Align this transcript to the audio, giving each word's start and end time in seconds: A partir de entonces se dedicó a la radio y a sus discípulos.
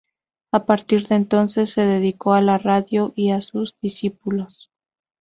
A 0.51 0.65
partir 0.65 1.05
de 1.09 1.13
entonces 1.13 1.69
se 1.69 1.81
dedicó 1.85 2.33
a 2.33 2.41
la 2.41 2.57
radio 2.57 3.13
y 3.15 3.29
a 3.29 3.39
sus 3.39 3.75
discípulos. 3.83 4.71